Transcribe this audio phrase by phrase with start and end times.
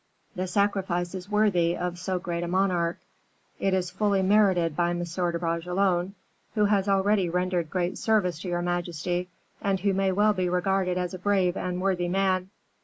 [0.35, 2.97] The sacrifice is worthy of so great a monarch;
[3.59, 5.03] it is fully merited by M.
[5.03, 6.15] de Bragelonne,
[6.55, 9.29] who has already rendered great service to your majesty,
[9.61, 12.49] and who may well be regarded as a brave and worthy man.